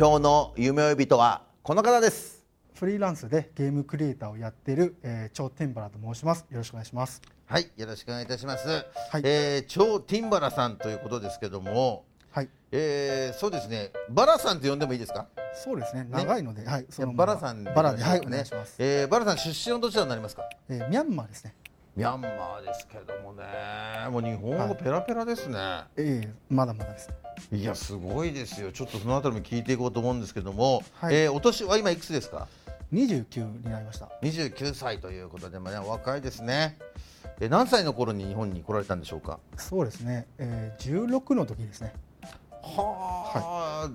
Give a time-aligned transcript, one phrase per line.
[0.00, 2.42] 今日の夢追い人はこの方です。
[2.72, 6.46] フリーランスでゲームクリエイターをやっている、えー、超テンバラと申します。
[6.50, 7.20] よろしくお願いします。
[7.44, 8.78] はいよろしくお願いいたします、は
[9.18, 9.22] い。
[9.24, 13.92] えー、超ティンバラさんということですけども、はい、えー、そうですね。
[14.08, 15.26] バラさんと呼んでもいいですか？
[15.52, 16.06] そうですね。
[16.08, 18.76] 長いので、はい、そのバラさんでバラで、はい、お願いします。
[18.78, 20.48] えー、バラさん出身はどちらになりますか？
[20.70, 21.54] えー、ミャンマーですね。
[21.94, 23.44] ミャンマーですけどもね。
[24.10, 25.58] もう日本語ペラペラですね、
[25.98, 27.10] ええまだまだです。
[27.52, 28.70] い、やすごいですよ。
[28.72, 31.14] ちょっとそのあたりも聞いていこうと思うんですけども、はい。
[31.14, 32.46] えーお年は今いくつですか
[32.92, 34.08] ？29になりました。
[34.22, 36.76] 29歳ということで、まあね、お若いですね。
[37.40, 39.38] え何歳の頃に日本に来られたんでしょうか？
[39.56, 40.26] そうですね。
[40.38, 41.92] えー、16の時ですね。
[42.62, 43.90] はあ、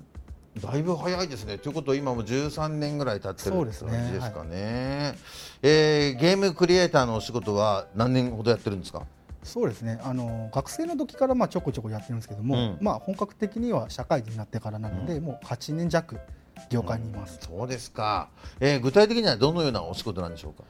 [0.59, 1.57] だいぶ早いですね。
[1.57, 5.15] ということは今も13年ぐらい経ってるって感じですかね。
[5.61, 9.03] えーゲームクリエイターのお仕事は何年ほどやってるんですか？
[9.45, 9.99] そうですね。
[10.03, 12.77] あの学生の時からまあちょこちょこやってるんですけども、うん。
[12.81, 16.19] まあ本格的には社会人になってからなので、もう8年弱
[16.69, 17.39] 業界にいます。
[17.41, 18.29] そうですか、
[18.59, 20.63] えー具体的にはどのようなお仕事なんでしょうか？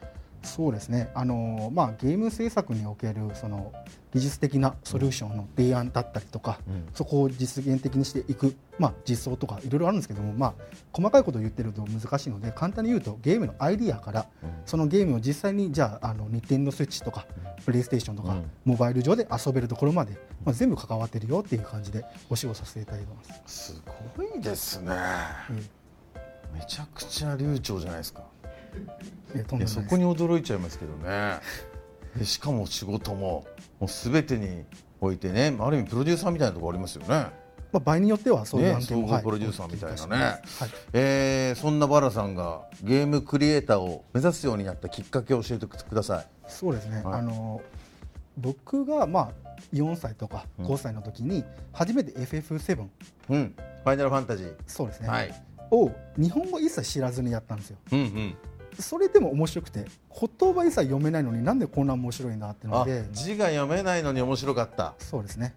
[0.46, 3.74] そうですね、あのまあ、ゲーム制作におけるその
[4.16, 6.88] 技術的なソリューションの提案だったりとか、うん。
[6.94, 10.54] そこを実現的にしていく、まあ、実装とかいろいろあるんですけども、まあ、
[10.94, 14.26] 細かいことを言ってると難しいので簡単に言うとゲームのアイディアから、
[14.66, 17.28] そのゲームを実際にじゃああのテンドスイッチとか、
[17.66, 18.52] プレイステーションとか、うん。
[18.64, 20.14] モバイル上で遊べるところまで、
[20.46, 23.74] まあ、全部関わってるよっていう感じでお仕事させていただいてます。
[23.74, 23.82] す
[24.18, 24.94] ごいですね、
[25.50, 25.56] うん。
[26.58, 28.24] めちゃくちゃ流暢じゃないですか
[29.58, 31.40] いやそこに驚いちゃいますけどね。
[32.18, 33.46] でしかも仕事も
[33.80, 34.64] もう全てに
[35.02, 37.08] おいてねある意味プロデューサーみたいなところありますよね。
[37.74, 40.24] まあ、場合によってはそういうね案件も、総合プロデューサーみたいなね。
[40.24, 40.70] はい。
[40.94, 46.28] えーそんなバラさんがゲームクリエイターを目指すようになったきっかけを教えてください。
[46.48, 47.20] そうですね、はい。
[47.20, 47.62] あの
[48.38, 51.44] 僕がまあ4歳とか5歳の時に
[51.74, 52.88] 初めて FF7、
[53.30, 53.56] うん。
[53.84, 54.56] ファイナルファンタジー。
[54.68, 55.34] そうですね、はい。
[55.72, 57.78] を日本語一切知らずにやったんですよ。
[57.92, 58.38] うんうん
[58.80, 59.86] それでも面白くて
[60.40, 64.94] 言葉一切読めないのになんでこんな面白いんだってのあで字が読めないのに面白かった。
[65.00, 65.54] そうですね。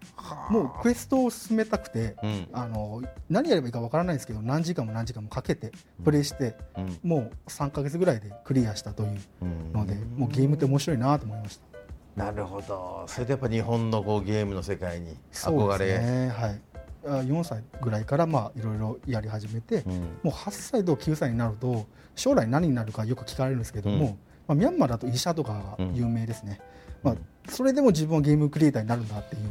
[0.49, 2.47] もうクエストを進めたくて、うん。
[2.53, 5.71] あの何やればいいかわからないんですけど何時間も何時間もかけて
[6.03, 6.99] プレイして、うん。
[7.03, 9.73] もう3か月ぐらいでクリアしたといううん。
[9.73, 11.69] ので、もうゲームって面白いなと思いました。
[12.15, 13.05] なるほど。
[13.07, 16.29] それでやっぱ日本のこうゲームの世界にそう憧れ、ですね。
[16.29, 16.61] はい。
[16.68, 16.68] あ
[17.03, 19.93] 4歳ぐらいからまあいろいろやり始めて、うん。
[19.93, 24.19] もう8歳と9歳になると将来何になるかよく聞かれるんですけども、うん。
[24.47, 26.59] まあ、ミャンマーだと医者とかが有名ですね、
[27.03, 27.15] まあ、
[27.47, 29.41] それでも自分はゲームクリエイターになるんだっていう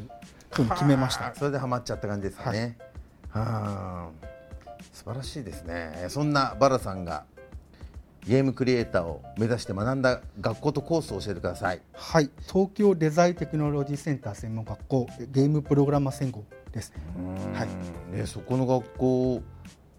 [0.51, 1.25] ふうに決めました。
[1.25, 2.77] は あそれでハマっちゃった感じですかね、
[3.31, 4.29] はあ
[4.93, 6.07] 素晴らしいですね。
[6.09, 7.25] そんなバラさんが
[8.27, 11.81] ゲームクリエイターを目指して学んだ学校とコースを教えてください。
[11.93, 12.31] はい。
[12.47, 16.45] 東京デザインテクノロジーセンター専門学校ゲームプログラマー専攻
[16.79, 16.97] ですね。
[17.55, 17.69] はい。
[18.17, 19.43] ね、そこの学校を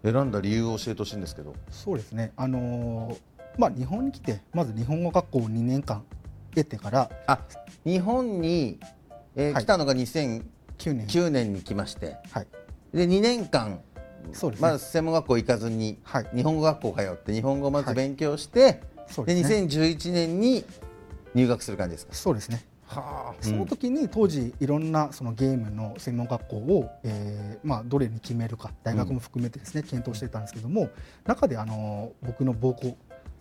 [0.02, 1.54] 選んだ理由を教えてほしいんですけど。
[1.70, 2.32] そうですね。
[2.36, 3.18] あのー
[3.58, 6.04] まあ日本に来てまず日本語学校を2年間
[6.54, 7.40] 得てからあ
[7.84, 8.78] 日本に、
[9.36, 10.42] えーはい来たのが2009
[10.78, 11.32] 9年。
[11.32, 12.16] 年に来まして。
[12.30, 12.46] はい。
[12.94, 13.80] で2年間
[14.32, 14.68] そうですね。
[14.68, 16.28] まず専門学校行かずに、はい。
[16.34, 17.96] 日本語学校通って日本語をまずはい。
[17.96, 19.56] 勉強して、でそうですね。
[19.66, 20.64] 2011年に
[21.34, 22.14] 入学する感じですか？
[22.14, 22.64] そうですね
[22.98, 23.42] はあ。
[23.42, 30.90] その時に当時いろんなそのゲームの専門学校を、えーまあ、どれに決めるか大学も含めてですね、検討していたんですけども
[31.24, 32.96] 中であの僕の母校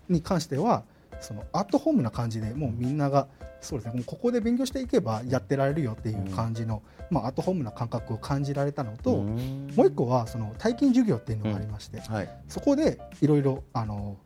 [0.07, 0.83] に関しては
[1.19, 3.27] そのアットホームな感じでもうみんなが
[3.61, 12.29] そうですねもうここで勉強していけばやってられるよっていう感じの、まあ、アットホームな感覚を感じられたのと、もう一個はその体験授業っていうのがありまして、はい。
[12.47, 14.17] そこでいろいろあのほ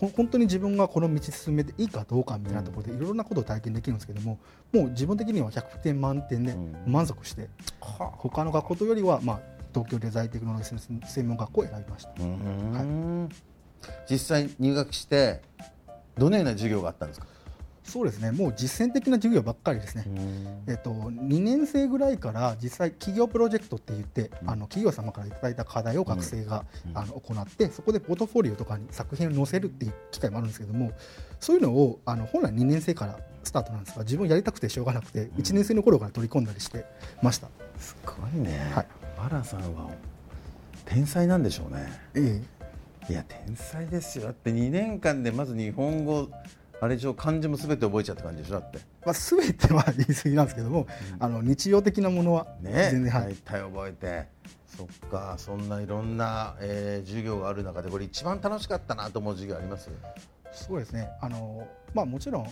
[0.00, 4.38] 本当に自分がこの道進めていいかどうかみたいなところでいろいろなことを体験できるんですけども
[4.72, 6.56] もう自分的には100点満点で
[6.86, 7.48] 満足して、
[7.80, 9.40] 他の学校とよりは、まあ、
[9.72, 12.10] 東京デザインテクノロジー専門学校を選びました。
[12.10, 13.28] うーん。
[14.08, 15.42] 実際入学して
[16.16, 17.26] どのような授業があったんですか？
[17.84, 18.30] そうですね。
[18.30, 20.04] もう実践的な授業ばっかりですね、
[20.68, 26.64] えっと、2年生ぐらいから実際企業プロジェクトって言って、あの企業様からいただいた課題を学生が、
[26.94, 30.92] あの行ってそこでポートフォリオとかに作品を載せるっていう機会もあるんですけども
[31.40, 36.84] そういうのをあの本来2年生からスタートなんですが自分やりたくてしょうがなくて1年生の頃から取り込んだりして
[37.22, 37.48] ました、
[37.78, 38.86] すごいね、はい。
[39.18, 39.90] バラさんは
[40.86, 41.92] 天才なんでしょうね。
[42.14, 42.42] え
[43.08, 43.12] え。
[43.12, 44.26] いや天才ですよ。
[44.26, 46.28] だって2年間でまず日本語
[46.82, 48.78] あれでしょ漢字も全て覚えちゃった感じでしょだって。
[49.06, 50.88] まあ、全ては言い過ぎなんですけども、
[51.20, 52.88] あの日常的なものはね。
[52.90, 54.26] 全然、はい大体覚えて。
[54.76, 59.90] そっかそんないろんな、えー授業がある中でこれ一番楽しかったなと思う授業あります？
[60.50, 61.08] そうですね。
[61.20, 62.50] あの、まあ、もちろん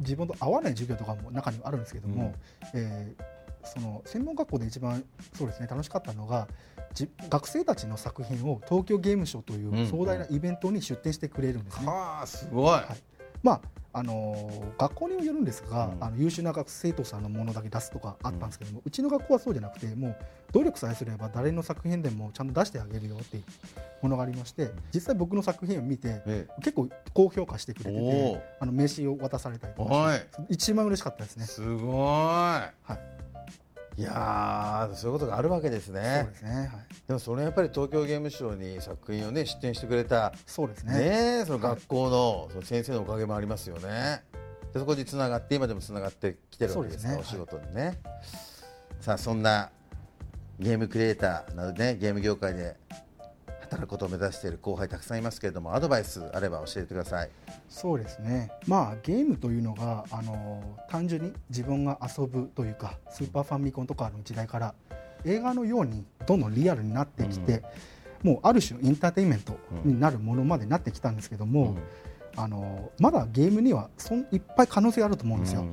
[0.00, 2.34] 自分と合わない授業とかも中にはあるんですけども、
[2.74, 3.24] えー
[3.68, 5.02] その専門学校で一番
[5.36, 6.46] そうですね楽しかったのが
[6.94, 11.86] じ学生たちの作品を東京ゲームショウというんう壮大なイベントに出展してくれるんですね。
[11.88, 12.84] はあすごい、はい
[13.46, 13.60] まあ
[13.98, 16.04] あのー学校にもよるんですが、うん。
[16.04, 20.16] あの優秀な学生徒さんのものだけ出すとかあったんですけども、うちの学校はそうじゃなくてもう
[20.52, 23.44] 努力さえすれば誰の作品でもちゃんと出してあげるよっていう
[24.02, 28.40] ものがありまして実際僕の作品を見てえ結構高評価してくれておてー。
[28.60, 30.26] あの名刺を渡されたりとかはい。
[30.50, 31.46] 一番嬉しかったですね。
[31.46, 33.15] すごい、はい
[33.98, 36.50] いやーそういうことがあるわけですそうねですね。
[36.50, 36.68] はい。
[37.06, 40.98] でもそれやっぱり東京ゲームショウに作品をね出展してくれたそうですね
[41.38, 41.44] ね。
[41.46, 44.22] その学校のその先生のおかげもありますよね。
[44.74, 47.98] でそこにつながって今でもつながってきてるわけですからお仕事にね。
[49.00, 49.70] さあそんな
[50.58, 52.76] ゲームクリエイターなどねゲーム業界で
[53.66, 57.30] 働くことを目指している後輩たくさんいますけれどもアドバイスあれば教えてください。
[57.68, 58.50] そうですね。
[58.66, 64.74] まあゲームというのがあの単純に自分が遊ぶというかスーパーファミコンとかの時代から
[65.24, 67.62] 映画のようにどんどんリアルになってきて、
[68.22, 71.76] もうある種のエンターテインメントになるものまでなってきたんですけども、
[72.36, 75.64] あのまだゲームにはそんいっぱい可能性があると思うんですよ。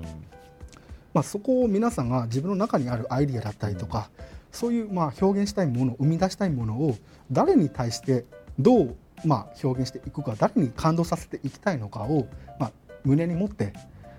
[1.14, 4.10] まあ、そこを皆さんが自分の中にあるアイディアだったりとか、
[4.54, 6.96] そういうまあ表現したいもの生み出したいものを
[7.32, 8.24] 誰に対して
[8.58, 8.96] どう
[9.26, 12.28] まあ表現していくか誰に感動させていきたいのかを
[12.60, 12.72] まあ
[13.04, 13.74] 胸に持って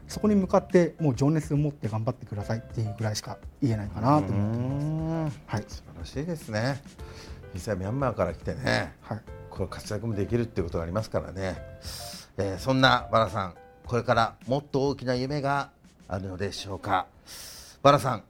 [0.08, 5.40] そこに向かってもう情熱を持って頑張ってくださいっていうぐらいしか言えないかなと思ってます。
[5.46, 5.64] はい。
[5.66, 6.82] 素晴らしいですね。
[7.54, 9.20] 実際ミャンマーから来てね、はい。
[9.48, 11.56] これ活躍もできるっていうことがありますからね、
[12.36, 13.54] えーそんなバラさん
[13.86, 15.70] これからもっと大きな夢が
[16.08, 17.06] あるのでしょうか。
[17.82, 18.24] バラさん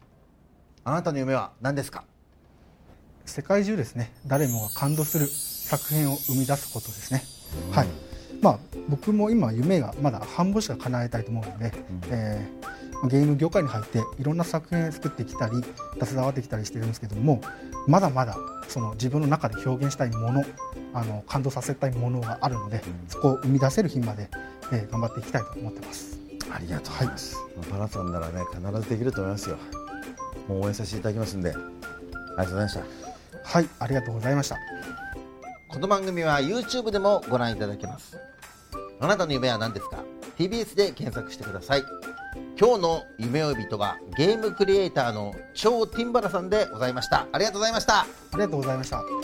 [0.87, 2.05] あなたの夢は何ですか？
[3.25, 4.13] 世界中ですね。
[4.27, 7.25] 誰もが感動する作品を生み出すことですね、
[7.73, 7.89] はい。
[8.43, 8.59] まあ、
[8.91, 11.73] 僕も今夢がまだ半分しか叶えたいと思うので、
[12.11, 15.63] えーゲーム業界に入っていろんな作品を作ってきたり
[16.03, 17.43] 携わってきたりしてるんですけども
[17.87, 18.35] まだまだ
[18.67, 20.43] その自分の中で表現したいもの
[20.95, 24.29] あの感動させたいものがあるので、そこを生み出せる日まで、
[24.73, 26.19] えー頑張っていきたいと思ってます。
[26.51, 27.37] ありがとうございます、
[27.71, 29.59] バラさんならね必ずできると思いますよ
[30.49, 32.81] もう応援させていただきますんでありがとうございました。
[33.45, 34.59] はい、ありがとうございました。
[35.69, 38.17] この番組は YouTube でもご覧いただけます。
[39.01, 40.05] あなたの夢は何ですか
[40.39, 41.85] ？TBS で検索してください。
[42.59, 47.27] 今日の夢追い人はゲームクリエイターの超ティンバラさんでございました。
[47.33, 48.01] ありがとうございました。
[48.01, 49.24] ありがとうございました。